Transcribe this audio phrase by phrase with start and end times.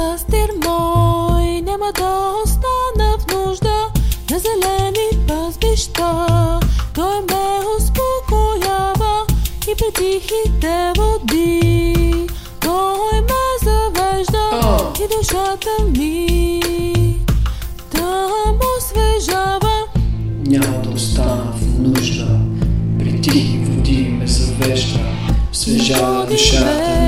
[0.00, 3.88] пастир мой, няма да остана в нужда
[4.30, 6.26] на зелени пазбища.
[6.94, 9.26] Той ме успокоява
[9.70, 12.26] и при тихите води.
[12.60, 14.50] Той ме завежда
[15.04, 16.60] и душата ми
[17.90, 19.86] там освежава.
[20.46, 22.38] Няма да остана в нужда,
[22.98, 25.00] при тихи води ме завежда,
[25.52, 26.99] свежава душата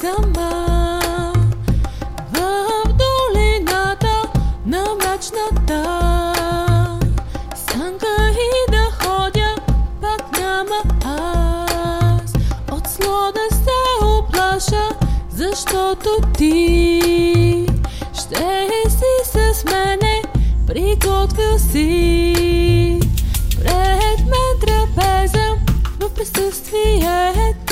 [0.00, 1.00] сама.
[2.32, 4.22] В долината
[4.66, 5.82] на мрачната
[7.54, 9.54] сянка и да ходя,
[10.00, 12.34] пак няма аз.
[12.72, 14.88] От зло да се оплаша,
[15.30, 17.66] защото ти
[18.12, 20.22] ще си с мене,
[20.66, 23.00] приготвил си.
[23.58, 25.56] Пред мен трапеза
[26.00, 27.65] в присъствието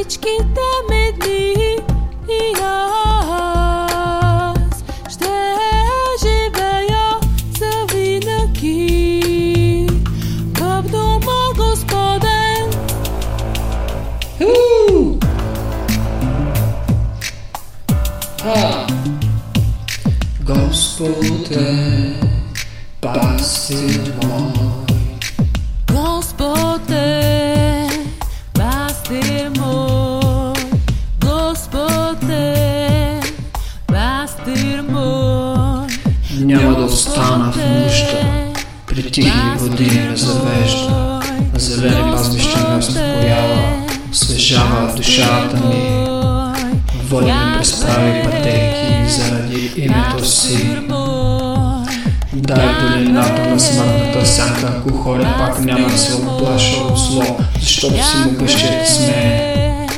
[0.00, 1.76] всичките ми дни
[2.28, 3.74] и аз
[5.08, 5.56] ще
[6.20, 7.08] живея
[7.58, 8.78] завинаги
[10.54, 12.70] в дома Господен.
[14.40, 15.18] Уу!
[18.44, 18.86] А!
[20.40, 22.20] Господе,
[23.00, 24.52] пастир мой,
[25.92, 27.88] Господ е
[28.54, 29.99] пастир мой,
[36.80, 38.52] да остана в нужда,
[38.86, 41.20] при тихи води ме завежда,
[41.52, 46.06] на зелени пазбища ме успокоява, освежава душата ми.
[47.08, 50.76] Води ме през прави пътеки заради името си.
[52.32, 57.94] Дай долината на смъртната сянка, ако ходя пак няма да се оплаша от зло, защото
[57.94, 59.88] си могъщ с мен.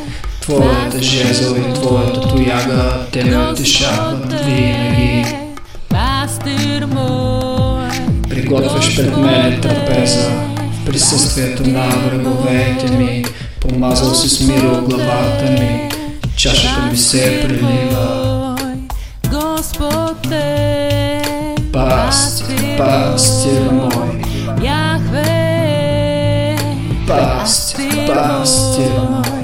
[0.40, 5.42] Твоята жезъл и твоята тояга, те ме утешават винаги.
[8.28, 10.30] Приготвяш пред мен трапеза,
[10.72, 13.24] в присъствието на враговете ми,
[13.60, 15.90] помазал си с миро главата ми,
[16.36, 18.56] чашата ми се прелива.
[19.30, 21.22] Господ е
[21.72, 24.22] Пастир, пастир мой,
[24.62, 26.56] Яхве,
[27.06, 29.41] пастир, пастир мой.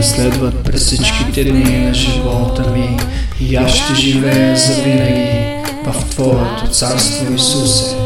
[0.00, 2.98] Ме следват през всичките дни на живота ми
[3.40, 7.96] и аз ще живея завинаги в Твоето царство, Исусе.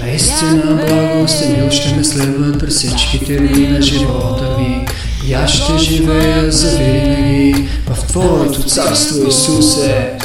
[0.00, 4.86] Наистина благост и мил ще ме следват през всичките дни на живота ми
[5.26, 10.18] и аз ще живея завинаги в Твоето царство, Исусе.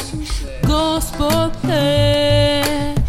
[0.66, 2.62] Господ е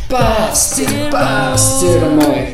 [0.09, 2.53] Пастир, пастир мой,